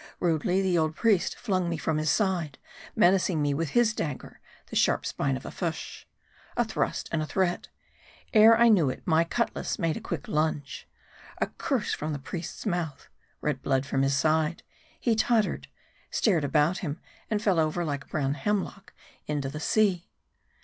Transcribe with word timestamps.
Rudely 0.19 0.63
the 0.63 0.79
old 0.79 0.95
priest 0.95 1.37
flung 1.37 1.69
me 1.69 1.77
from 1.77 1.99
his 1.99 2.09
side, 2.09 2.57
menacing 2.95 3.39
me 3.39 3.53
with 3.53 3.69
his 3.77 3.93
dagger, 3.93 4.39
the 4.65 4.75
sharp 4.75 5.05
spine 5.05 5.37
of 5.37 5.45
a 5.45 5.51
fish. 5.51 6.07
A 6.57 6.65
thrust 6.65 7.07
and 7.11 7.21
a 7.21 7.27
threat! 7.27 7.67
Ere 8.33 8.57
I 8.57 8.67
knew 8.67 8.89
it, 8.89 9.03
my 9.05 9.23
cutlass 9.23 9.77
made 9.77 9.95
a 9.95 9.99
quick 10.01 10.27
lunge. 10.27 10.87
A 11.39 11.45
curse 11.45 11.93
from 11.93 12.13
the 12.13 12.17
priest's 12.17 12.65
mouth; 12.65 13.09
red 13.41 13.61
blood 13.61 13.85
from 13.85 14.01
his 14.01 14.17
side; 14.17 14.63
he 14.99 15.15
tottered, 15.15 15.67
stared 16.09 16.43
about 16.43 16.79
him, 16.79 16.99
and 17.29 17.39
fell 17.39 17.59
over 17.59 17.85
like 17.85 18.05
a 18.05 18.07
brown 18.07 18.33
hemlock 18.33 18.93
into 19.27 19.49
the 19.49 19.59
sea. 19.59 20.09